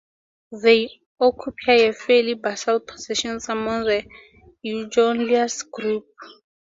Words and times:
They 0.63 0.99
occupy 1.19 1.73
a 1.73 1.93
fairly 1.93 2.33
basal 2.33 2.79
position 2.79 3.39
among 3.49 3.83
the 3.83 4.03
"Eugongylus" 4.65 5.69
group. 5.69 6.07